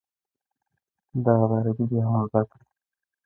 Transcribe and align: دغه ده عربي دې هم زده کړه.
دغه 1.25 1.45
ده 1.49 1.53
عربي 1.59 1.85
دې 1.89 1.99
هم 2.07 2.21
زده 2.29 2.41
کړه. 2.49 2.63